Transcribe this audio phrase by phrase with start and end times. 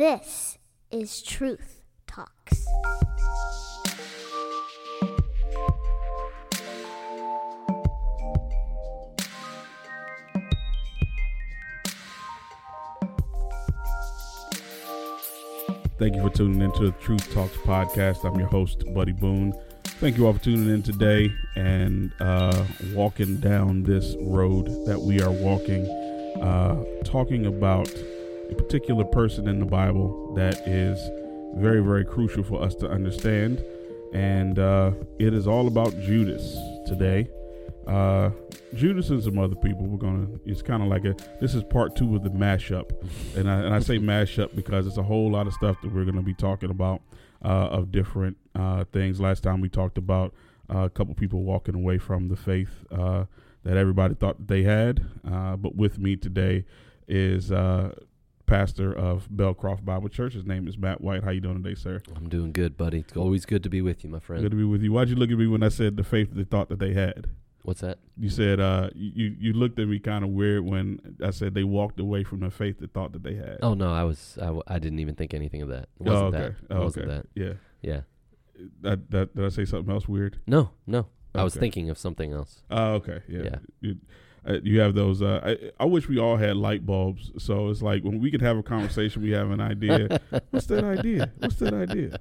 [0.00, 0.56] This
[0.90, 2.64] is Truth Talks.
[15.98, 18.24] Thank you for tuning into the Truth Talks podcast.
[18.24, 19.52] I'm your host, Buddy Boone.
[19.84, 22.64] Thank you all for tuning in today and uh,
[22.94, 25.84] walking down this road that we are walking,
[26.40, 27.92] uh, talking about
[28.56, 30.98] particular person in the Bible that is
[31.56, 33.64] very, very crucial for us to understand.
[34.12, 37.28] And uh, it is all about Judas today.
[37.86, 38.30] Uh,
[38.74, 39.86] Judas and some other people.
[39.86, 40.28] We're gonna.
[40.44, 41.16] It's kind of like a.
[41.40, 42.90] This is part two of the mashup,
[43.36, 46.04] and I and I say mashup because it's a whole lot of stuff that we're
[46.04, 47.00] gonna be talking about
[47.44, 49.20] uh, of different uh, things.
[49.20, 50.34] Last time we talked about
[50.72, 53.24] uh, a couple people walking away from the faith uh,
[53.64, 55.04] that everybody thought they had.
[55.28, 56.64] Uh, but with me today
[57.08, 57.92] is uh,
[58.50, 60.34] pastor of Belcroft Bible Church.
[60.34, 61.22] His name is Matt White.
[61.22, 62.02] How you doing today, sir?
[62.16, 62.98] I'm doing good, buddy.
[62.98, 64.42] It's always good to be with you, my friend.
[64.42, 64.92] Good to be with you.
[64.92, 66.92] Why'd you look at me when I said the faith that they thought that they
[66.92, 67.28] had?
[67.62, 67.98] What's that?
[68.18, 71.62] You said uh, you you looked at me kind of weird when I said they
[71.62, 73.58] walked away from the faith they thought that they had.
[73.62, 75.88] Oh no, I was I, w- I didn't even think anything of that.
[76.00, 76.38] It Oh, wasn't okay.
[76.38, 76.74] that.
[76.74, 77.14] It Oh, wasn't okay.
[77.14, 77.26] that.
[77.34, 77.52] Yeah.
[77.82, 78.00] Yeah.
[78.82, 80.38] That, that did I say something else weird?
[80.46, 81.06] No, no.
[81.34, 82.62] I was thinking of something else.
[82.70, 83.20] Oh, okay.
[83.28, 83.58] Yeah.
[83.82, 83.92] Yeah.
[84.48, 85.22] Uh, you have those.
[85.22, 87.30] Uh, I, I wish we all had light bulbs.
[87.38, 90.20] So it's like when we could have a conversation, we have an idea.
[90.50, 91.32] What's that idea?
[91.38, 92.18] What's that idea?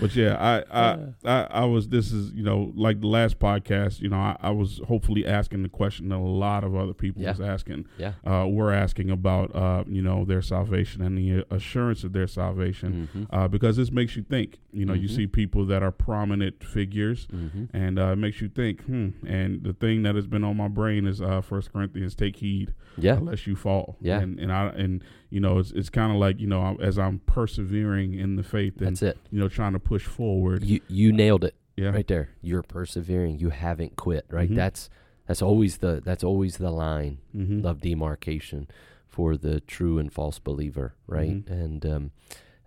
[0.00, 0.34] But yeah,
[0.70, 1.88] I, I, I, I was.
[1.88, 4.00] This is you know like the last podcast.
[4.00, 7.22] You know, I, I was hopefully asking the question that a lot of other people
[7.22, 7.30] Yeah.
[7.30, 7.86] was asking.
[7.98, 8.12] Yeah.
[8.24, 13.08] Uh, we're asking about uh, you know their salvation and the assurance of their salvation.
[13.14, 13.34] Mm-hmm.
[13.34, 14.58] Uh, because this makes you think.
[14.72, 15.16] You know, you Mhm.
[15.16, 17.76] see people that are prominent figures, Mm-hmm.
[17.76, 18.82] and uh, it makes you think.
[18.84, 19.08] Hmm.
[19.26, 22.74] And the thing that has been on my brain is uh, First Corinthians, take heed
[22.98, 23.18] Yeah.
[23.18, 23.96] lest you fall.
[24.00, 24.20] Yeah.
[24.20, 27.18] And and I and you know it's it's kind of like you know as I'm
[27.20, 29.18] persevering in the faith and That's it.
[29.30, 30.64] you know trying to push forward.
[30.64, 31.88] You you nailed it yeah.
[31.90, 32.30] right there.
[32.42, 33.38] You're persevering.
[33.38, 34.26] You haven't quit.
[34.30, 34.50] Right.
[34.50, 34.56] Mhm.
[34.56, 34.88] That's
[35.26, 37.66] that's always the that's always the line Mm-hmm.
[37.66, 38.68] of demarcation
[39.08, 40.94] for the true and false believer.
[41.06, 41.44] Right.
[41.44, 41.50] Mhm.
[41.50, 42.10] And um,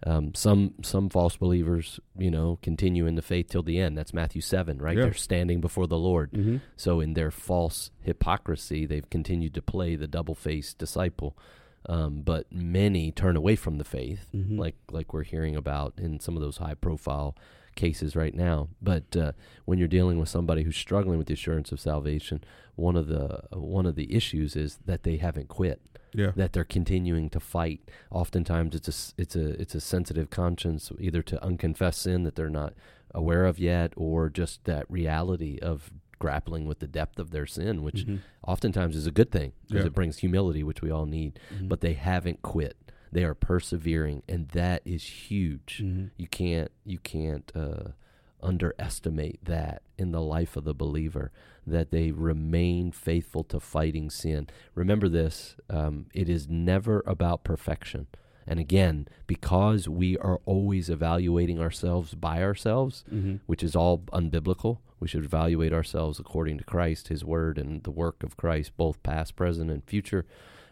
[0.05, 3.97] um, some some false believers, you know, continue in the faith till the end.
[3.97, 4.95] That's Matthew seven, right?
[4.97, 5.03] Yeah.
[5.03, 6.31] They're standing before the Lord.
[6.31, 6.57] Mm-hmm.
[6.77, 11.37] So, in their false hypocrisy, they've continued to play the double faced disciple.
[11.85, 14.57] Um, but many turn away from the faith, Mhm.
[14.59, 17.35] like like we're hearing about in some of those high profile
[17.75, 18.67] cases right now.
[18.81, 19.31] But uh,
[19.65, 22.43] when you're dealing with somebody who's struggling with the assurance of salvation,
[22.75, 25.79] one of the one of the issues is that they haven't quit
[26.13, 26.31] Yeah.
[26.35, 27.81] that they're continuing to fight.
[28.11, 32.49] Oftentimes, it's a it's a it's a sensitive conscience, either to unconfessed sin that they're
[32.49, 32.73] not
[33.15, 37.81] aware of yet, or just that reality of grappling with the depth of their sin,
[37.81, 38.19] which Mhm.
[38.45, 39.87] oftentimes is a good thing because Yeah.
[39.87, 41.39] it brings humility, which we all need.
[41.57, 41.69] Mhm.
[41.69, 42.75] But they haven't quit;
[43.11, 45.81] they are persevering, and that is huge.
[45.83, 46.11] Mhm.
[46.17, 47.91] You can't you can't uh,
[48.41, 51.31] underestimate that in the life of the believer
[51.67, 54.47] that they remain faithful to fighting sin.
[54.75, 58.07] Remember this: um, it is never about perfection.
[58.47, 63.41] And again, because we are always evaluating ourselves by ourselves, Mhm.
[63.45, 64.79] which is all unbiblical.
[64.99, 69.01] We should evaluate ourselves according to Christ, His Word, and the work of Christ, both
[69.03, 70.25] past, present, and future.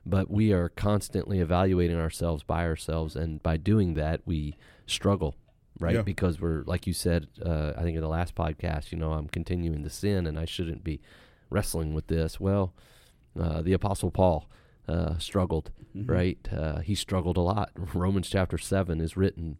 [0.05, 5.35] But we are constantly evaluating ourselves by ourselves, and by doing that, we struggle,
[5.79, 5.95] right?
[5.95, 6.01] Yeah.
[6.01, 9.27] Because we're, like you said, uh, I think in the last podcast, you know, I'm
[9.27, 11.01] continuing to sin, and I shouldn't be
[11.49, 12.39] wrestling with this.
[12.39, 12.73] Well,
[13.39, 14.49] uh, the Apostle Paul
[14.87, 16.09] uh, struggled Mhm.
[16.09, 16.49] right?
[16.53, 17.71] Uh, he struggled a lot.
[17.93, 19.57] Romans chapter 7 is written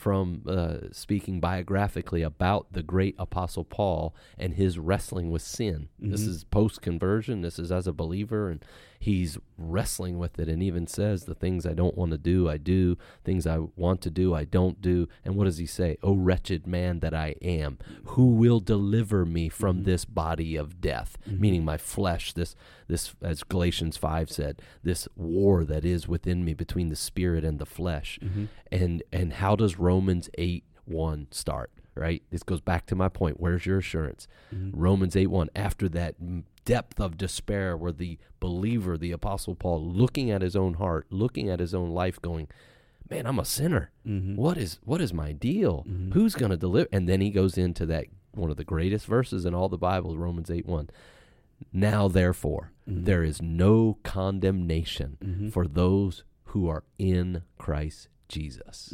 [0.00, 5.90] from uh, speaking biographically about the great apostle Paul and his wrestling with sin.
[5.98, 6.28] This Mhm.
[6.28, 7.42] is post conversion.
[7.42, 8.64] This is as a believer, and
[9.02, 12.58] he's wrestling with it and even says, The things I don't want to do, I
[12.58, 12.98] do.
[13.24, 15.08] Things I want to do, I don't do.
[15.24, 15.96] And what does he say?
[16.02, 19.84] Oh, wretched man that I am, who will deliver me from Mhm.
[19.84, 21.16] this body of death?
[21.28, 21.40] Mhm.
[21.40, 22.54] Meaning my flesh, this,
[22.88, 27.58] this, as Galatians 5 said, this war that is within me between the spirit and
[27.58, 28.48] the flesh Mhm.
[28.70, 33.40] and and how does romans 8 1 start right this goes back to my point
[33.40, 34.70] where's your assurance Mhm.
[34.74, 39.82] romans 8 1 after that m- depth of despair where the believer the apostle paul
[39.84, 42.46] looking at his own heart looking at his own life going
[43.08, 44.36] man i'm a sinner Mhm.
[44.36, 46.12] what is what is my deal Mhm.
[46.12, 49.44] who's going to deliver and then he goes into that one of the greatest verses
[49.44, 50.88] in all the bible romans 8 1
[51.72, 53.04] now therefore Mhm.
[53.04, 55.52] there is no condemnation Mhm.
[55.52, 58.92] for those who are in Christ Jesus.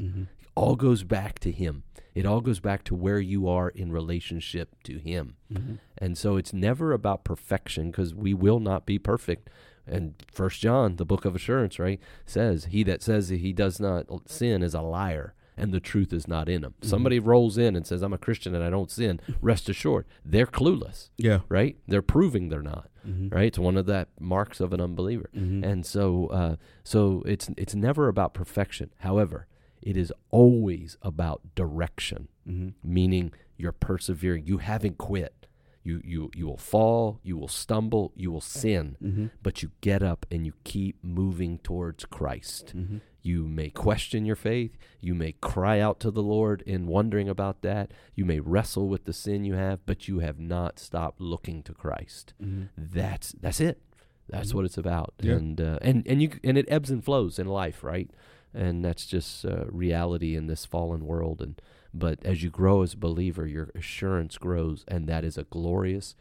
[0.56, 1.84] All goes back to Him.
[2.14, 5.36] It all goes back to where you are in relationship to Him.
[5.52, 5.78] Mhm.
[5.98, 9.50] And so it's never about perfection because we will not be perfect.
[9.86, 13.78] And First John, the book of assurance, right, says he that says that he does
[13.78, 16.72] not sin is a liar, and the truth is not in him.
[16.80, 16.88] Mm-hmm.
[16.88, 20.46] Somebody rolls in and says, "I'm a Christian and I don't sin." Rest assured, they're
[20.46, 21.40] clueless, Yeah.
[21.48, 21.76] right?
[21.86, 23.32] They're proving they're not, Mhm.
[23.32, 23.46] right?
[23.46, 25.30] It's one of the marks of an unbeliever.
[25.36, 25.62] Mhm.
[25.64, 28.90] And so, uh, so it's it's never about perfection.
[29.00, 29.46] However,
[29.82, 32.74] it is always about direction Mhm.
[32.82, 34.46] meaning you're persevering.
[34.46, 35.46] You haven't quit.
[35.82, 39.30] You you you will fall, you will stumble, you will sin, Mhm.
[39.42, 42.72] but you get up and you keep moving towards Christ.
[42.76, 43.00] Mhm.
[43.22, 47.62] You may question your faith, you may cry out to the Lord in wondering about
[47.62, 47.92] that.
[48.14, 51.72] You may wrestle with the sin you have, but you have not stopped looking to
[51.74, 52.34] Christ.
[52.42, 52.68] Mhm.
[52.76, 53.80] That's that's it.
[54.28, 54.54] That's Mhm.
[54.56, 55.14] what it's about.
[55.20, 55.34] Yeah.
[55.36, 58.10] And uh, and and you and it ebbs and flows in life, right?
[58.54, 61.40] And that's just uh, reality in this fallen world.
[61.42, 61.60] And
[61.92, 66.14] but as you grow as a believer, your assurance grows, and that is a glorious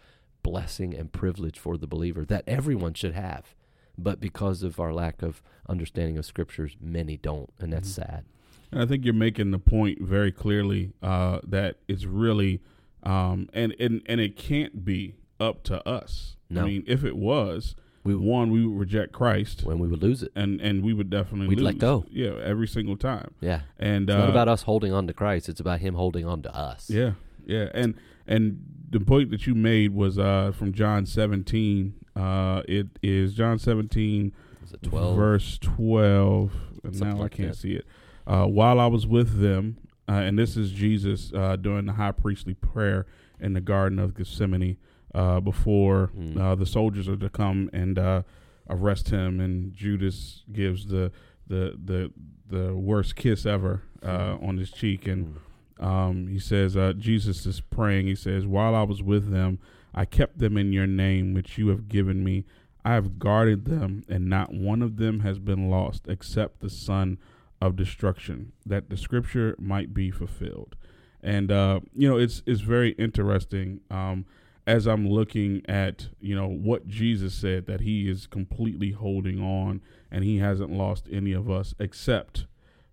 [0.44, 3.56] blessing and privilege for the believer that everyone should have.
[3.98, 7.96] But because of our lack of understanding of scriptures, many don't, and that's Mhm.
[8.06, 8.26] sad.
[8.72, 12.62] And I think you're making the point very clearly uh, that it's really,
[13.04, 16.36] um, and, and and it can't be up to us.
[16.50, 16.62] No.
[16.64, 17.76] I mean, if it was,
[18.06, 21.10] We one, we would reject Christ, when we would lose it, and and we would
[21.10, 22.06] definitely We'd let go.
[22.10, 23.34] Yeah, every single time.
[23.42, 23.62] yeah.
[23.80, 26.42] And It's uh, not about us holding on to Christ; it's about Him holding on
[26.44, 26.90] to us.
[26.90, 27.14] Yeah,
[27.46, 27.96] yeah, and
[28.28, 31.96] and the point that you made was uh, from John 17.
[32.16, 34.32] Uh, it is John 17,
[34.64, 35.16] Is it twelve?
[35.18, 36.52] verse 12.
[36.84, 37.58] And Something now like I can't that.
[37.58, 37.86] see it.
[38.28, 42.12] Uh, while I was with them, uh, and this is Jesus uh, during the high
[42.12, 43.06] priestly prayer
[43.40, 44.78] in the Garden of Gethsemane
[45.16, 46.38] uh, before Mm.
[46.40, 48.22] uh, the soldiers are to come and uh,
[48.70, 51.12] arrest him, and Judas gives the
[51.48, 52.12] the the
[52.50, 55.36] the worst kiss ever uh, on his cheek, and
[55.80, 55.84] Mm.
[55.86, 58.08] um, he says, uh, Jesus is praying.
[58.08, 59.58] He says, While I was with them,
[59.94, 62.46] I kept them in your name, which you have given me.
[62.84, 67.18] I have guarded them, and not one of them has been lost except the son
[67.62, 70.76] of destruction, that the scripture might be fulfilled.
[71.24, 74.26] And, uh, you know, it's, it's very interesting um,
[74.68, 79.82] as I'm looking at, you know, what Jesus said that he is completely holding on
[80.12, 82.46] and he hasn't lost any of us except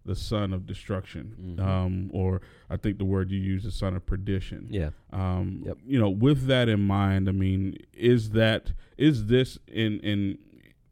[0.05, 1.57] the son of destruction.
[1.59, 1.61] Mhm.
[1.65, 4.67] Um, or I think the word you use is son of perdition.
[4.69, 4.91] Yeah.
[5.13, 5.79] Um, Yep.
[5.87, 10.39] you know, with that in mind, I mean, is that is this in in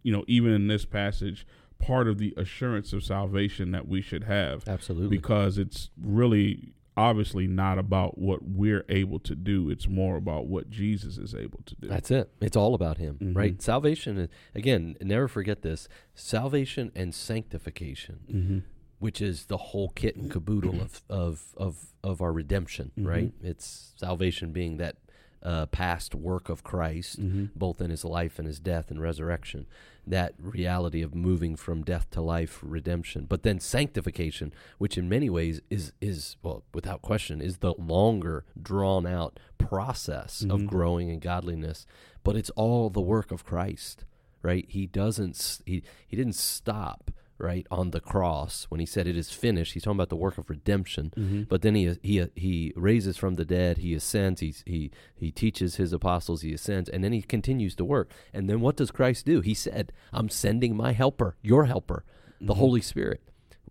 [0.02, 1.44] you know even in this passage
[1.80, 5.16] part of the assurance of salvation that we should have Absolutely.
[5.16, 10.68] because it's really obviously not about what we're able to do it's more about what
[10.70, 11.88] Jesus is able to do.
[11.88, 12.30] That's it.
[12.40, 13.36] It's all about Him, Mhm.
[13.36, 13.60] right?
[13.62, 18.58] Salvation, again, never forget this salvation and sanctification, mm-hmm.
[18.98, 23.06] which is the whole kit and caboodle of, of, of, of our redemption, Mhm.
[23.06, 23.32] right?
[23.42, 24.96] It's salvation being that
[25.42, 27.46] uh, past work of Christ, Mm-hmm.
[27.56, 29.66] both in His life and His death and resurrection,
[30.06, 33.26] that reality of moving from death to life, redemption.
[33.28, 38.44] But then sanctification, which in many ways is, is well, without question, is the longer,
[38.60, 40.66] drawn out process of Mhm.
[40.66, 41.86] growing in godliness.
[42.24, 44.04] But it's all the work of Christ,
[44.42, 44.64] right?
[44.68, 47.10] He doesn't, he, he didn't stop,
[47.40, 49.72] right, on the cross when he said it is finished.
[49.72, 51.12] He's talking about the work of redemption.
[51.16, 51.42] Mm-hmm.
[51.44, 53.78] But then he he he raises from the dead.
[53.78, 54.40] He ascends.
[54.40, 56.42] He he he teaches his apostles.
[56.42, 58.10] He ascends, and then he continues to work.
[58.32, 59.40] And then what does Christ do?
[59.40, 62.04] He said, "I'm sending my helper, your helper,
[62.40, 62.60] the Mm-hmm.
[62.60, 63.20] Holy Spirit,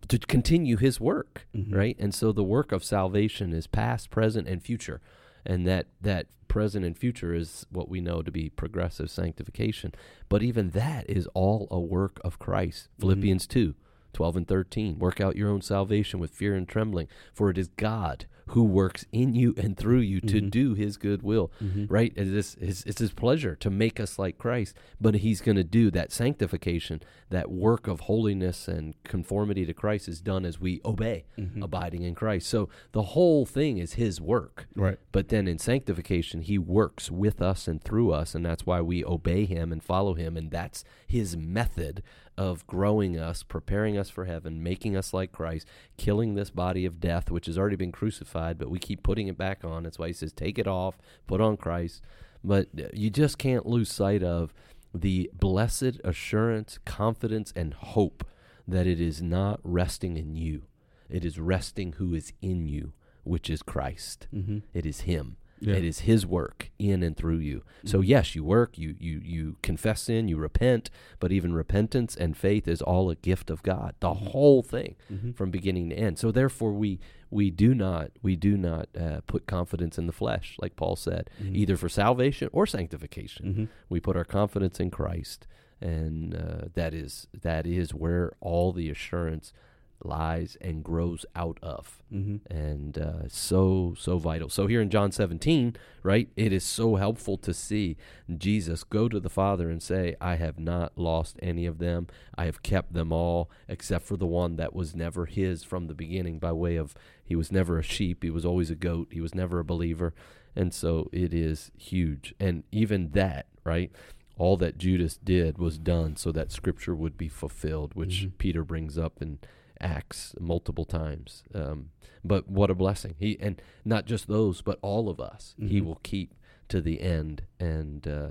[0.08, 1.74] to continue His work." Mhm.
[1.76, 1.96] Right.
[2.00, 5.00] And so the work of salvation is past, present, and future,
[5.46, 9.94] and that that present and future is what we know to be progressive sanctification.
[10.28, 12.90] But even that is all a work of Christ.
[12.94, 13.02] Mm-hmm.
[13.02, 13.76] Philippians two.
[14.14, 14.98] 12 and 13.
[14.98, 19.06] Work out your own salvation with fear and trembling, for it is God who works
[19.12, 20.50] in you and through you to Mhm.
[20.52, 21.52] do his good will.
[21.62, 21.86] Mhm.
[21.90, 22.12] Right?
[22.16, 25.64] It is, it's, it's his pleasure to make us like Christ, but he's going to
[25.64, 30.82] do that sanctification, that work of holiness and conformity to Christ is done as we
[30.84, 31.64] obey, Mhm.
[31.64, 32.48] abiding in Christ.
[32.48, 34.68] So the whole thing is his work.
[34.76, 34.98] Right.
[35.12, 39.04] But then in sanctification, he works with us and through us, and that's why we
[39.06, 42.02] obey him and follow him, and that's his method
[42.38, 47.02] of growing us, preparing us for heaven, making us like Christ, killing this body of
[47.02, 49.84] death, which has already been crucified, but we keep putting it back on.
[49.84, 52.02] That's why he says, take it off, put on Christ.
[52.44, 54.54] But uh, you just can't lose sight of
[54.94, 58.26] the blessed assurance, confidence, and hope
[58.68, 60.64] that it is not resting in you.
[61.10, 62.94] It is resting who is in you,
[63.24, 64.28] which is Christ.
[64.34, 64.60] Mm-hmm.
[64.74, 65.38] It is Him.
[65.62, 65.76] Yeah.
[65.76, 67.64] It is His work in and through you.
[67.86, 70.90] So yes, you work, you you you confess sin, you repent,
[71.20, 73.96] but even repentance and faith is all a gift of God.
[74.00, 75.36] The whole thing Mhm.
[75.36, 76.18] from beginning to end.
[76.20, 77.00] So therefore, we
[77.30, 81.30] we do not we do not uh, put confidence in the flesh, like Paul said,
[81.44, 81.56] Mhm.
[81.56, 83.54] either for salvation or sanctification.
[83.54, 83.68] Mhm.
[83.90, 85.46] We put our confidence in Christ,
[85.82, 89.54] and uh, that is that is where all the assurance
[90.04, 92.38] lies and grows out of Mm-hmm.
[92.52, 94.50] and uh, so so vital.
[94.50, 97.98] So here in John 17, right, it is so helpful to see
[98.36, 102.08] Jesus go to the Father and say, "I have not lost any of them.
[102.36, 105.94] I have kept them all, except for the one that was never His from the
[105.94, 109.22] beginning, by way of he was never a sheep, he was always a goat, he
[109.22, 110.14] was never a believer."
[110.56, 113.92] And so it is huge, and even that, right.
[114.38, 118.38] All that Judas did was done so that Scripture would be fulfilled, which Mhm.
[118.40, 119.38] Peter brings up in
[119.82, 121.44] Acts multiple times.
[121.54, 121.90] Um,
[122.24, 123.16] but what a blessing!
[123.18, 125.56] He and not just those, but all of us.
[125.58, 125.86] He Mhm.
[125.86, 126.34] will keep
[126.68, 128.30] to the end, and uh,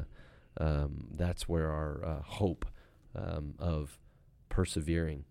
[0.58, 2.66] um, that's where our uh, hope
[3.14, 3.98] um, of
[4.48, 5.24] persevering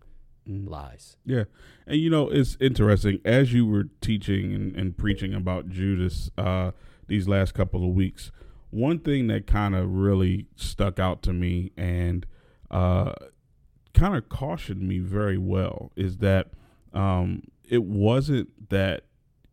[0.48, 0.68] Mm-hmm.
[0.68, 1.18] lies.
[1.26, 1.44] Yeah.
[1.86, 6.70] And you know, it's interesting as you were teaching and, and preaching about Judas uh,
[7.06, 8.32] these last couple of weeks.
[8.70, 12.24] One thing that kind of really stuck out to me and
[12.70, 13.12] uh,
[13.94, 16.48] kind of cautioned me very well is that
[16.92, 19.04] um, it wasn't that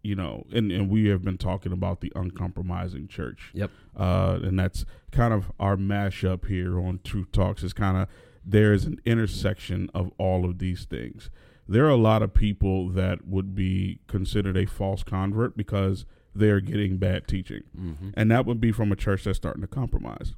[0.06, 3.50] you know, and, and we have been talking about the uncompromising church.
[3.56, 3.72] Yep.
[3.98, 7.64] Uh, and that's kind of our mashup here on Truth Talks.
[7.64, 8.08] Is kind of
[8.46, 11.32] there's an intersection of all of these things.
[11.68, 16.62] There are a lot of people that would be considered a false convert because they're
[16.62, 17.64] getting bad teaching.
[17.76, 18.10] Mm-hmm.
[18.14, 20.36] And that would be from a church that's starting to compromise.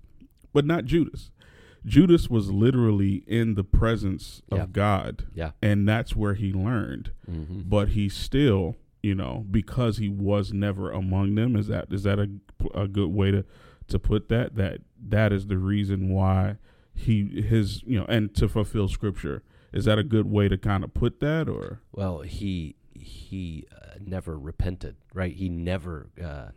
[0.54, 1.32] But not Judas.
[1.88, 4.66] Judas was literally in the presence of Yeah.
[4.72, 5.52] God, Yeah.
[5.62, 7.12] and that's where he learned.
[7.30, 7.62] Mm-hmm.
[7.66, 11.56] But he still, you know, because he was never among them.
[11.56, 12.30] Is that is that a,
[12.74, 13.46] a good way to
[13.88, 14.56] to put that?
[14.56, 16.58] That that is the reason why
[16.94, 19.44] he his you know, and to fulfill Scripture.
[19.74, 23.96] Is that a good way to kind of put that, or Well, he he uh,
[24.04, 25.34] never repented, right?
[25.34, 26.50] He never uh,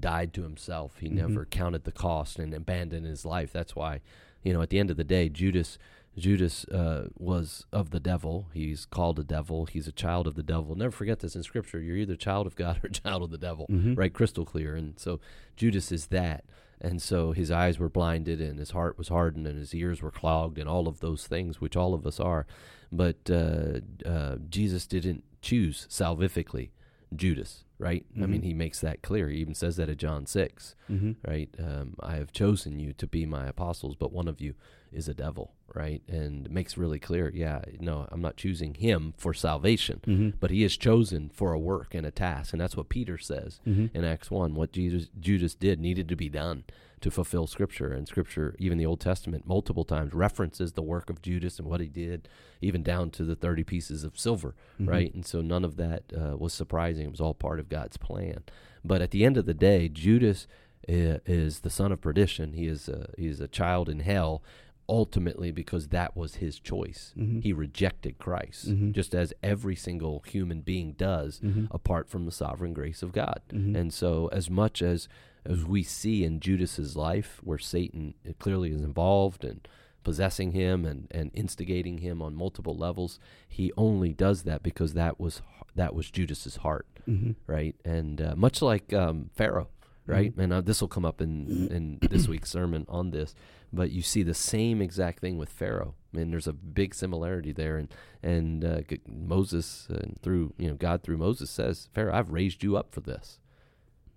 [0.00, 0.98] died to himself.
[0.98, 1.12] He Mhm.
[1.12, 3.52] never counted the cost and abandoned his life.
[3.52, 4.00] That's why,
[4.42, 5.78] you know, at the end of the day, Judas
[6.16, 8.48] Judas uh, was of the devil.
[8.52, 9.64] He's called a devil.
[9.64, 10.74] He's a child of the devil.
[10.76, 11.80] Never forget this in Scripture.
[11.80, 13.96] You're either child of God or child of the devil, Mhm.
[13.96, 14.12] right?
[14.12, 14.74] Crystal clear.
[14.76, 15.20] And so
[15.56, 16.44] Judas is that.
[16.82, 20.10] And so his eyes were blinded and his heart was hardened and his ears were
[20.10, 22.46] clogged and all of those things, which all of us are.
[22.90, 26.70] But uh, uh, Jesus didn't choose salvifically
[27.16, 28.04] Judas, right?
[28.16, 28.28] I Mhm.
[28.28, 29.28] mean, he makes that clear.
[29.28, 31.12] He even says that at John 6, mm-hmm.
[31.26, 31.50] right?
[31.58, 34.54] Um, I have chosen you to be my apostles, but one of you
[34.92, 36.02] is a devil, right?
[36.06, 40.36] And makes really clear, yeah, no, I'm not choosing him for salvation, Mm-hmm.
[40.38, 42.52] but he is chosen for a work and a task.
[42.52, 43.96] And that's what Peter says Mm-hmm.
[43.96, 44.54] in Acts 1.
[44.54, 46.64] What Jesus, Judas did needed to be done
[47.02, 47.92] to fulfill Scripture.
[47.92, 51.80] And Scripture, even the Old Testament, multiple times references the work of Judas and what
[51.80, 52.28] he did,
[52.60, 54.88] even down to the 30 pieces of silver, Mhm.
[54.88, 55.14] right?
[55.14, 57.06] And so none of that uh, was surprising.
[57.06, 58.42] It was all part of God's plan.
[58.84, 60.46] But at the end of the day, Judas
[60.88, 62.54] is the son of perdition.
[62.54, 64.42] He is a, he is a child in hell.
[64.88, 67.40] Ultimately, because that was his choice, Mhm.
[67.42, 68.92] he rejected Christ, Mhm.
[68.92, 71.68] just as every single human being does, Mhm.
[71.70, 73.40] apart from the sovereign grace of God.
[73.50, 73.76] Mhm.
[73.76, 75.08] And so, as much as
[75.44, 79.66] as we see in Judas's life, where Satan clearly is involved and
[80.04, 83.18] possessing him and, and instigating him on multiple levels,
[83.48, 85.42] he only does that because that was
[85.74, 87.32] that was Judas's heart, Mm-hmm.
[87.46, 87.74] right?
[87.84, 89.68] And uh, much like um, Pharaoh,
[90.06, 90.36] right?
[90.36, 90.42] Mhm.
[90.44, 93.34] And uh, this will come up in in this week's sermon on this,
[93.72, 95.94] but you see the same exact thing with Pharaoh.
[96.12, 97.88] I mean, there's a big similarity there, and
[98.22, 102.76] and uh, Moses and through you know God through Moses says, Pharaoh, I've raised you
[102.76, 103.38] up for this.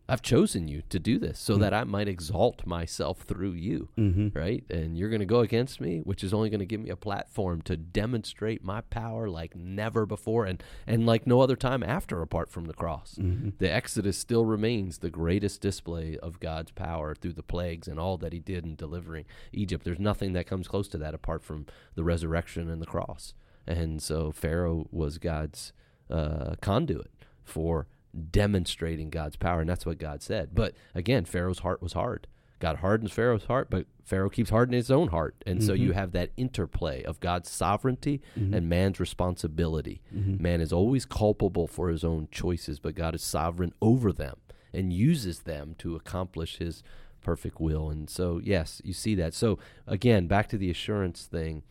[0.07, 1.59] I've chosen you to do this so Mhm.
[1.61, 4.37] that I might exalt myself through you, Mm-hmm.
[4.37, 4.63] right?
[4.69, 6.95] And you're going to go against me, which is only going to give me a
[6.95, 12.21] platform to demonstrate my power like never before and, and like no other time after
[12.21, 13.15] apart from the cross.
[13.19, 13.49] Mm-hmm.
[13.57, 18.17] The Exodus still remains the greatest display of God's power through the plagues and all
[18.17, 19.83] that he did in delivering Egypt.
[19.85, 23.33] There's nothing that comes close to that apart from the resurrection and the cross.
[23.65, 25.73] And so Pharaoh was God's
[26.11, 27.09] uh, conduit
[27.43, 27.87] for
[28.31, 30.49] demonstrating God's power, and that's what God said.
[30.53, 32.27] But again, Pharaoh's heart was hard.
[32.59, 35.35] God hardens Pharaoh's heart, but Pharaoh keeps hardening his own heart.
[35.45, 35.95] And so you Mhm.
[35.95, 38.55] have that interplay of God's sovereignty Mhm.
[38.55, 40.01] and man's responsibility.
[40.15, 40.39] Mhm.
[40.39, 44.37] Man is always culpable for his own choices, but God is sovereign over them
[44.73, 46.81] and uses them to accomplish his
[47.21, 47.89] perfect will.
[47.89, 49.33] And so, yes, you see that.
[49.33, 51.63] So, again, back to the assurance thing,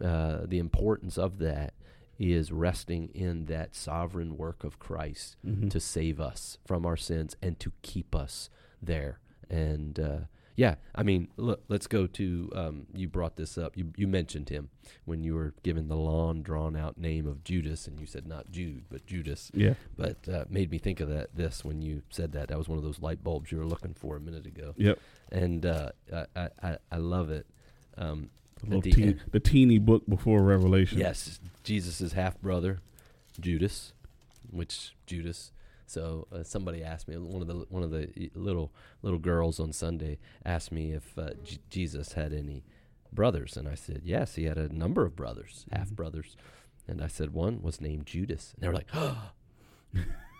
[0.00, 1.74] uh, the importance of that
[2.18, 5.70] is resting in that sovereign work of Christ Mhm.
[5.70, 8.50] to save us from our sins and to keep us
[8.82, 9.18] there.
[9.50, 10.18] And uh,
[10.56, 12.50] yeah, I mean, look, let's go to.
[12.54, 13.76] Um, you brought this up.
[13.76, 14.70] You you mentioned him
[15.04, 18.52] when you were given the long, drawn out name of Judas, and you said not
[18.52, 19.50] Jude, but Judas.
[19.52, 19.74] Yeah.
[19.96, 21.34] But uh, made me think of that.
[21.34, 22.48] This when you said that.
[22.48, 24.74] That was one of those light bulbs you were looking for a minute ago.
[24.76, 24.98] Yep.
[25.32, 27.46] And uh, I, I I- I love it.
[27.96, 28.30] Um,
[28.68, 29.20] The, the teen, end.
[29.32, 30.98] the teeny book before Revelation.
[30.98, 32.80] Yes, Jesus' half brother,
[33.40, 33.92] Judas,
[34.50, 35.50] which Judas.
[35.86, 39.72] So uh, somebody asked me one of the one of the little little girls on
[39.72, 42.64] Sunday asked me if uh, J- Jesus had any
[43.12, 45.96] brothers, and I said yes, he had a number of brothers, half Mhm.
[45.96, 46.36] brothers,
[46.88, 49.30] and I said one was named Judas, and they were like, oh.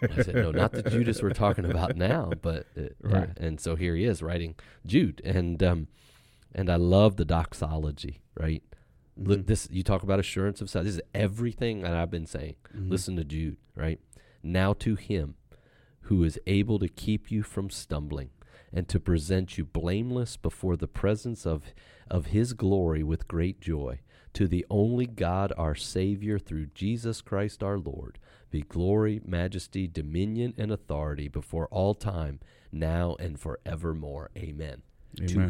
[0.03, 2.89] I said no, not the Judas we're talking about now, but uh.
[3.03, 3.31] Right.
[3.39, 4.55] And so here he is writing
[4.85, 5.87] Jude, and um,
[6.55, 8.63] and I love the doxology, right?
[9.17, 9.47] Look, Mhm.
[9.47, 10.85] this you talk about assurance of sight.
[10.85, 12.57] This is everything that I've been saying.
[12.75, 12.91] Mhm.
[12.91, 14.01] Listen to Jude, right?
[14.43, 15.37] Now to him
[16.03, 18.31] who is able to keep you from stumbling
[18.73, 21.65] and to present you blameless before the presence of
[22.11, 24.01] of his glory with great joy.
[24.35, 28.19] To the only God our Savior through Jesus Christ our Lord
[28.51, 34.31] be glory, majesty, dominion, and authority before all time, now and forevermore.
[34.37, 34.83] Amen.
[35.17, 35.49] To Amen.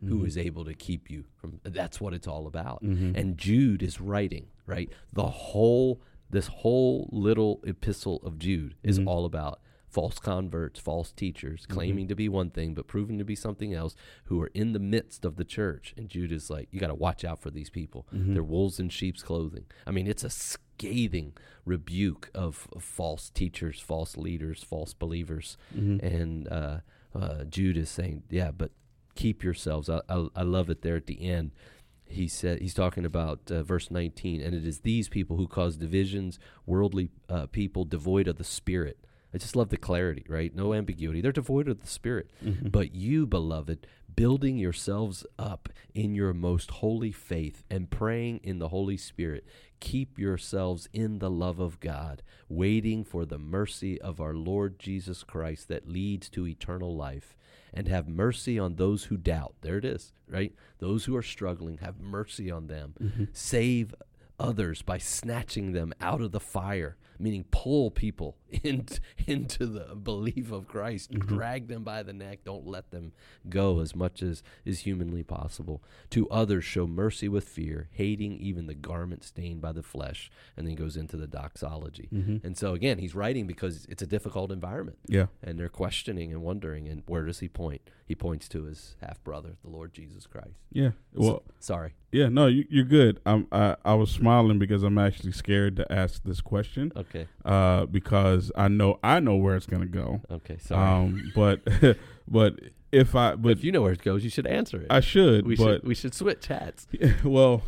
[0.00, 2.82] Him who is able to keep you from that's what it's all about.
[2.82, 3.16] Mhm.
[3.16, 4.90] And Jude is writing, right?
[5.12, 6.00] The whole
[6.30, 9.06] this whole little epistle of Jude is Mhm.
[9.06, 11.72] all about false converts, false teachers, Mm-hmm.
[11.72, 14.78] claiming to be one thing but proving to be something else, who are in the
[14.78, 15.94] midst of the church.
[15.96, 18.06] And Jude is like, you got to watch out for these people.
[18.14, 18.34] Mhm.
[18.34, 19.64] They're wolves in sheep's clothing.
[19.86, 21.32] I mean, it's a scathing
[21.64, 25.56] rebuke of, of false teachers, false leaders, false believers.
[25.74, 26.02] Mhm.
[26.02, 26.80] And uh,
[27.14, 28.72] uh, Jude is saying, yeah, but
[29.18, 29.90] keep yourselves.
[29.90, 31.50] I, I, I love it there at the end.
[32.06, 35.76] He said he's talking about uh, verse 19, and it is these people who cause
[35.76, 38.96] divisions, worldly uh, people devoid of the spirit.
[39.34, 40.54] I just love the clarity, right?
[40.54, 41.20] No ambiguity.
[41.20, 42.30] They're devoid of the spirit.
[42.42, 42.72] Mhm.
[42.72, 43.86] But you, beloved,
[44.18, 49.46] building yourselves up in your most holy faith and praying in the Holy Spirit,
[49.78, 55.22] keep yourselves in the love of God, waiting for the mercy of our Lord Jesus
[55.22, 57.36] Christ that leads to eternal life.
[57.72, 59.54] And have mercy on those who doubt.
[59.60, 60.52] There it is, right?
[60.78, 62.94] Those who are struggling, have mercy on them.
[63.00, 63.28] Mhm.
[63.32, 63.94] Save
[64.40, 68.86] others by snatching them out of the fire, meaning pull people in,
[69.26, 71.26] into the belief of Christ, Mhm.
[71.26, 73.12] drag them by the neck, don't let them
[73.48, 75.82] go as much as is humanly possible.
[76.10, 80.30] To others, show mercy with fear, hating even the garment stained by the flesh.
[80.56, 82.08] And then he goes into the doxology.
[82.12, 82.42] Mhm.
[82.44, 85.26] And so, again, he's writing because it's a difficult environment Yeah.
[85.42, 86.88] and they're questioning and wondering.
[86.88, 87.82] And where does he point?
[88.06, 90.54] He points to his half brother, the Lord Jesus Christ.
[90.72, 90.92] Yeah.
[91.12, 91.92] Well, Sorry.
[92.10, 92.30] yeah.
[92.30, 93.20] No, you, you're good.
[93.26, 93.46] I'm.
[93.52, 96.90] I, I was smiling because I'm actually scared to ask this question.
[96.96, 97.07] Okay.
[97.44, 100.20] Uh, because I know I know where it's gonna go.
[100.30, 100.58] Okay.
[100.58, 100.80] Sorry.
[100.86, 101.60] Um, but
[102.28, 102.58] but
[102.92, 104.86] if I but if you know where it goes, you should answer it.
[104.90, 105.46] I should.
[105.46, 106.86] we but should we should switch hats.
[107.24, 107.62] well,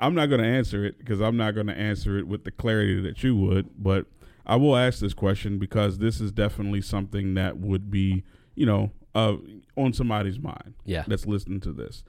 [0.00, 2.50] I'm not going to answer it because I'm not going to answer it with the
[2.50, 3.70] clarity that you would.
[3.82, 4.06] But
[4.46, 8.24] I will ask this question because this is definitely something that would be,
[8.54, 9.36] you know, uh,
[9.76, 11.04] on somebody's mind Yeah.
[11.06, 12.02] that's listening to this.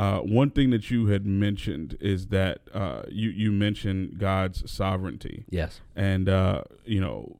[0.00, 5.44] Uh, one thing that you had mentioned is that uh, you you mentioned God's sovereignty,
[5.50, 5.80] Yes.
[5.94, 7.38] and uh, you know,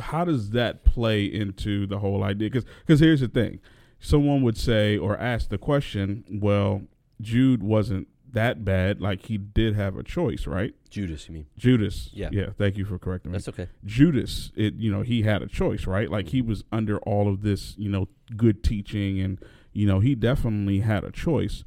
[0.00, 2.50] how does that play into the whole idea?
[2.50, 3.60] Because here's the thing,
[4.00, 6.82] someone would say or ask the question, well,
[7.20, 9.00] Jude wasn't that bad.
[9.00, 10.74] Like he did have a choice, right?
[10.88, 11.46] Judas, you mean?
[11.56, 12.10] Judas.
[12.12, 12.30] Yeah.
[12.32, 12.46] Yeah.
[12.56, 13.38] Thank you for correcting me.
[13.38, 13.68] That's okay.
[13.84, 16.10] Judas, it you know, he had a choice, right?
[16.10, 19.38] Like he was under all of this, you know, good teaching and
[19.72, 21.64] you know, he definitely had a choice.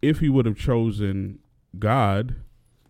[0.00, 1.40] If he would have chosen
[1.78, 2.36] God,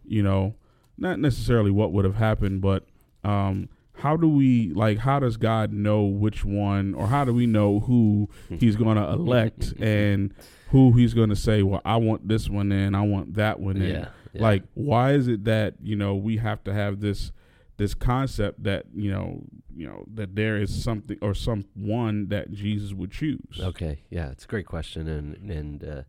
[0.05, 0.55] you know,
[0.97, 2.85] not necessarily what would have happened, but
[3.25, 7.47] um how do we like how does God know which one or how do we
[7.47, 10.33] know who he's going to elect and
[10.71, 13.79] who he's going to say, well, I want this one in, I want that one
[13.79, 13.91] in.
[13.91, 14.09] Yeah.
[14.33, 14.43] yeah.
[14.43, 17.33] Like, why is it that you know we have to have this
[17.79, 22.93] this concept that you know you know that there is something or someone that Jesus
[22.93, 23.59] would choose?
[23.59, 26.03] Okay, yeah, it's a great question, and and uh,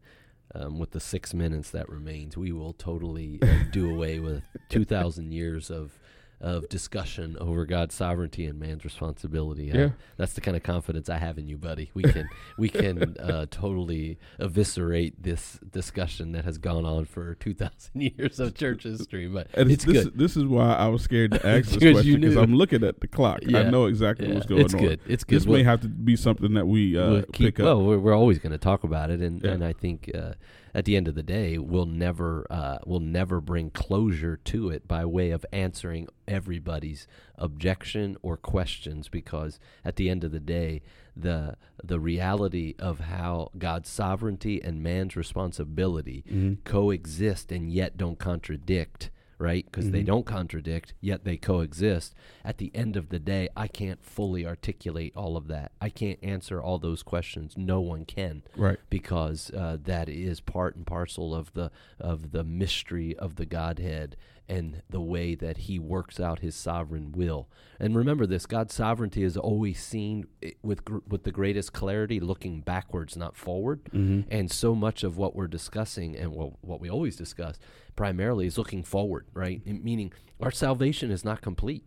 [0.55, 4.83] um, with the six minutes that remains, we will totally uh, do away with two
[4.83, 5.98] thousand years of
[6.41, 9.65] of discussion over God's sovereignty and man's responsibility.
[9.73, 9.89] Yeah.
[10.17, 11.91] that's the kind of confidence I have in you, buddy.
[11.93, 17.53] We can we can uh, totally eviscerate this discussion that has gone on for two
[17.53, 20.17] thousand years of church history, but And it's this, good.
[20.17, 22.37] This is why I was scared to ask this question because.
[22.37, 23.39] I'm looking at the clock.
[23.53, 24.79] I know exactly Yeah, what's going it's on.
[24.81, 24.99] good.
[25.07, 25.35] It's good.
[25.35, 27.65] This We'll- may have to be something that we uh, we'll keep, pick up.
[27.65, 29.51] Well, we're, we're always going to talk about it, and, Yeah.
[29.51, 30.33] and I think uh,
[30.73, 34.87] at the end of the day, we'll never uh, we'll never bring closure to it
[34.87, 40.81] by way of answering everybody's objection or questions, because at the end of the day,
[41.15, 46.57] the the reality of how God's sovereignty and man's responsibility Mhm.
[46.63, 49.65] coexist and yet don't contradict right?
[49.65, 50.07] Because they Mhm.
[50.07, 52.13] don't contradict, yet they coexist.
[52.43, 55.71] At the end of the day, I can't fully articulate all of that.
[55.81, 57.57] I can't answer all those questions.
[57.57, 58.77] No one can Right.
[58.89, 64.15] because uh, that is part and parcel of the of the mystery of the Godhead
[64.47, 67.47] and the way that He works out His sovereign will.
[67.79, 70.25] And remember this: God's sovereignty is always seen
[70.63, 73.83] with gr- with the greatest clarity, looking backwards, not forward.
[73.93, 74.25] Mhm.
[74.29, 77.59] And so much of what we're discussing, and what what we always discuss,
[78.03, 79.61] primarily is looking forward, right?
[79.65, 81.83] Meaning our salvation is not complete.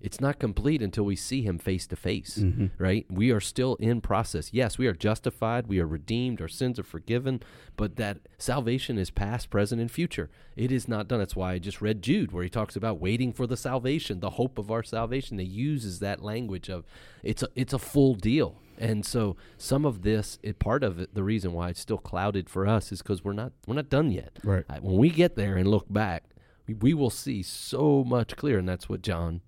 [0.00, 2.72] It's not complete until we see him face to face, Mhm.
[2.76, 3.06] right?
[3.08, 4.52] We are still in process.
[4.52, 7.40] Yes, we are justified, we are redeemed, our sins are forgiven,
[7.76, 10.28] but that salvation is past, present, and future.
[10.56, 11.20] It is not done.
[11.20, 14.30] That's why I just read Jude, where he talks about waiting for the salvation, the
[14.30, 15.38] hope of our salvation.
[15.38, 16.84] He uses that language of
[17.22, 18.56] it's a it's a full deal.
[18.78, 22.48] And so some of this, it, part of it, the reason why it's still clouded
[22.50, 24.38] for us is because we're not we're not done yet.
[24.42, 24.64] Right.
[24.82, 26.24] When we get there and look back,
[26.66, 29.42] we, we will see so much clearer, and that's what John,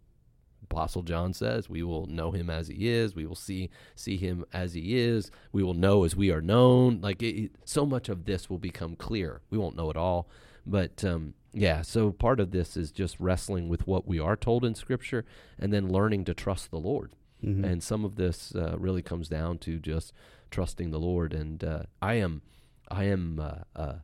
[0.62, 1.68] Apostle John says.
[1.68, 3.14] We will know him as he is.
[3.14, 5.30] We will see see him as he is.
[5.52, 7.00] We will know as we are known.
[7.00, 9.40] Like it, it- so much of this will become clear.
[9.50, 10.28] We won't know it all,
[10.66, 11.82] but um, yeah.
[11.82, 15.24] So part of this is just wrestling with what we are told in Scripture,
[15.58, 17.12] and then learning to trust the Lord.
[17.44, 17.64] Mhm.
[17.64, 20.12] And some of this uh, really comes down to just
[20.50, 21.32] trusting the Lord.
[21.34, 22.42] And uh, I am,
[22.90, 23.94] I am uh, uh,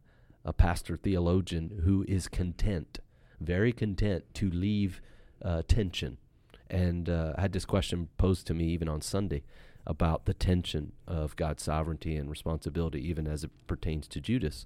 [0.45, 3.01] a pastor theologian who is content,
[3.41, 5.01] very content to leave
[5.43, 6.19] uh, tension.
[6.69, 9.45] And uh, I had this question posed to me even on Sunday
[9.87, 14.65] about the tension of God's sovereignty and responsibility, even as it pertains to Judas.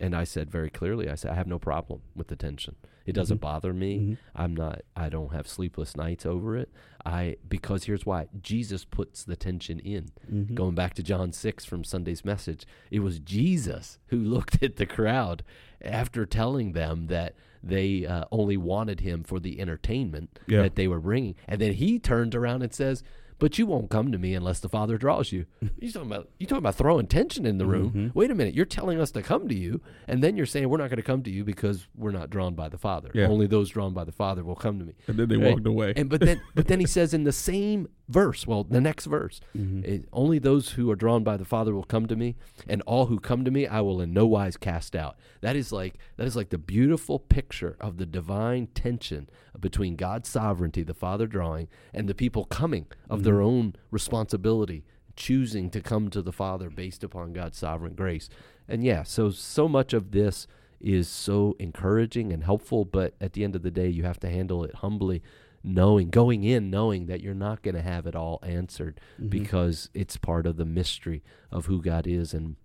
[0.00, 2.76] And I said very clearly, I said, I have no problem with the tension.
[3.06, 3.40] It doesn't Mhm.
[3.40, 3.98] bother me.
[3.98, 4.16] Mhm.
[4.34, 6.70] I'm not I don't have sleepless nights over it.
[7.04, 8.26] I because here's why.
[8.42, 10.08] Jesus puts the tension in.
[10.30, 10.54] Mhm.
[10.54, 14.86] Going back to John 6 from Sunday's message, it was Jesus who looked at the
[14.86, 15.42] crowd
[15.80, 20.62] after telling them that they uh, only wanted him for the entertainment Yeah.
[20.62, 21.34] that they were bringing.
[21.48, 23.02] And then he turned around and says,
[23.38, 25.46] "But you won't come to me unless the Father draws you."
[25.78, 27.92] you talking about you talking about throwing tension in the room.
[27.92, 28.14] Mhm.
[28.14, 30.78] Wait a minute, you're telling us to come to you, and then you're saying we're
[30.78, 33.10] not going to come to you because we're not drawn by the Father.
[33.14, 33.26] Yeah.
[33.28, 34.94] Only those drawn by the Father will come to me.
[35.06, 35.52] And then they Right?
[35.54, 35.92] walked away.
[35.96, 39.40] And but then but then he says in the same verse, well, the next verse,
[39.56, 39.84] Mhm.
[39.84, 42.36] it- only those who are drawn by the Father will come to me,
[42.68, 45.16] and all who come to me I will in no wise cast out.
[45.40, 49.28] That is like that is like the beautiful picture of the divine tension
[49.60, 54.84] between God's sovereignty, the Father drawing, and the people coming of their own responsibility,
[55.16, 58.28] choosing to come to the Father based upon God's sovereign grace.
[58.68, 60.46] And yeah, so so much of this
[60.78, 64.28] is so encouraging and helpful, but at the end of the day, you have to
[64.28, 65.22] handle it humbly,
[65.66, 69.28] knowing, going in, knowing that you're not going to have it all answered Mhm.
[69.30, 72.56] because it's part of the mystery of who God is and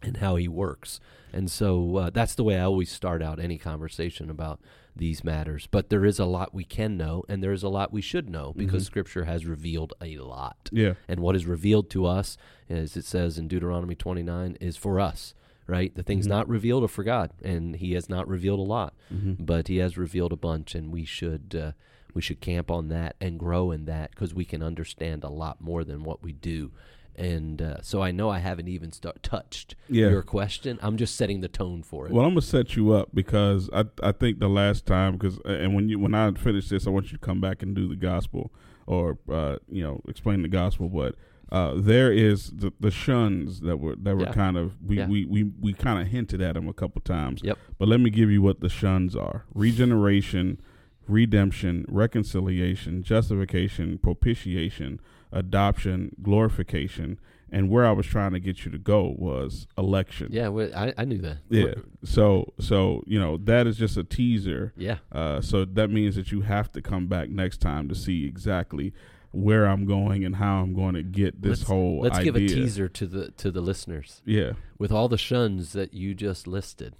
[0.00, 1.00] and how He works.
[1.32, 4.60] And so uh, that's the way I always start out any conversation about
[4.94, 5.66] these matters.
[5.68, 8.30] But there is a lot we can know, and there is a lot we should
[8.30, 8.86] know because Mhm.
[8.86, 10.68] Scripture has revealed a lot.
[10.72, 10.94] Yeah.
[11.08, 12.36] And what is revealed to us,
[12.68, 15.34] as it says in Deuteronomy 29, is for us,
[15.66, 15.92] right?
[15.92, 16.30] The things Mhm.
[16.30, 19.44] not revealed are for God, and He has not revealed a lot, Mhm.
[19.44, 21.72] but He has revealed a bunch, and we should uh,
[22.14, 25.60] we should camp on that and grow in that because we can understand a lot
[25.60, 26.70] more than what we do.
[27.16, 30.08] And uh, so I know I haven't even start, touched Yeah.
[30.08, 30.78] your question.
[30.82, 32.12] I'm just setting the tone for it.
[32.12, 35.74] Well, I'm gonna set you up because I I think the last time because and
[35.74, 37.96] when you when I finish this, I want you to come back and do the
[37.96, 38.52] gospel
[38.86, 40.88] or uh, you know explain the gospel.
[40.88, 41.16] But
[41.50, 44.32] uh, there is the, the shuns that were that were Yeah.
[44.32, 45.08] kind of we Yeah.
[45.08, 47.40] we we, we kind of hinted at them a couple times.
[47.42, 47.58] Yep.
[47.78, 50.60] But let me give you what the shuns are: regeneration,
[51.08, 55.00] redemption, reconciliation, justification, propitiation,
[55.32, 57.18] adoption, glorification.
[57.50, 60.28] And where I was trying to get you to go was election.
[60.30, 61.38] yeah, well, I, I knew that.
[61.48, 61.74] Yeah.
[62.04, 64.74] So so you know that is just a teaser.
[64.76, 64.98] Yeah.
[65.10, 68.92] Uh, so that means that you have to come back next time to see exactly
[69.30, 72.32] where I'm going and how I'm going to get this Let's- whole Let's idea.
[72.32, 74.20] give a teaser to the to the listeners.
[74.26, 74.52] Yeah.
[74.78, 76.96] with all the shuns that you just listed,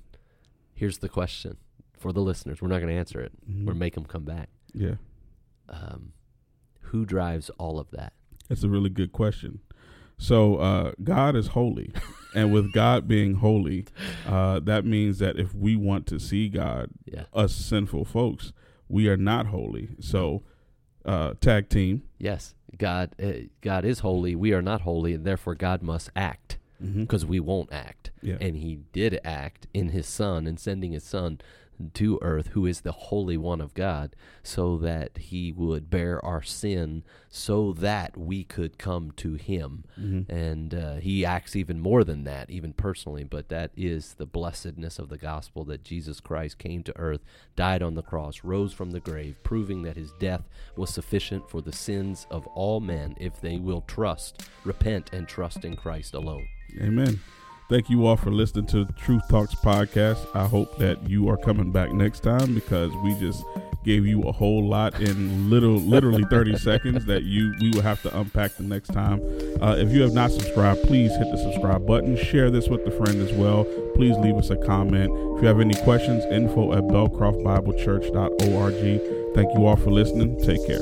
[0.74, 1.58] here's the question
[1.98, 2.60] for the listeners.
[2.62, 3.32] We're not going to answer it.
[3.50, 3.66] Mhm.
[3.66, 4.48] We're make them come back.
[4.74, 4.94] Yeah.
[5.68, 6.12] Um,
[6.80, 8.12] who drives all of that?
[8.48, 9.60] That's a really good question.
[10.16, 11.92] So uh, God is holy,
[12.34, 13.86] and with God being holy,
[14.26, 17.24] uh, that means that if we want to see God, Yeah.
[17.32, 18.52] us sinful folks,
[18.88, 19.90] we are not holy.
[20.00, 20.42] So
[21.04, 22.02] uh, tag team.
[22.18, 23.14] Yes, God.
[23.22, 24.34] Uh, God is holy.
[24.34, 27.00] We are not holy, and therefore God must act Mm-hmm.
[27.02, 28.12] because we won't act.
[28.22, 28.36] Yeah.
[28.40, 31.40] And He did act in His Son and sending His Son
[31.94, 36.42] to earth, who is the Holy One of God, so that he would bear our
[36.42, 39.84] sin, so that we could come to him.
[39.98, 40.30] Mm-hmm.
[40.30, 44.98] And uh, he acts even more than that, even personally, but that is the blessedness
[44.98, 47.24] of the gospel that Jesus Christ came to earth,
[47.56, 51.60] died on the cross, rose from the grave, proving that his death was sufficient for
[51.60, 56.48] the sins of all men if they will trust, repent, and trust in Christ alone.
[56.80, 57.20] Amen.
[57.68, 60.26] Thank you all for listening to Truth Talks podcast.
[60.34, 63.44] I hope that you are coming back next time because we just
[63.84, 68.00] gave you a whole lot in little, literally 30 seconds that you we will have
[68.02, 69.20] to unpack the next time.
[69.60, 72.16] Uh, if you have not subscribed, please hit the subscribe button.
[72.16, 73.64] Share this with a friend as well.
[73.94, 75.12] Please leave us a comment.
[75.36, 79.34] If you have any questions, info at belcroftbiblechurch.org.
[79.34, 80.42] Thank you all for listening.
[80.42, 80.78] Take care.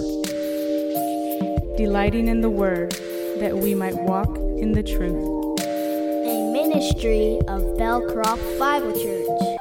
[1.77, 2.92] delighting in the word,
[3.40, 5.46] that we might walk in the truth.
[6.68, 9.56] Ministry of Belcroft Bible Church.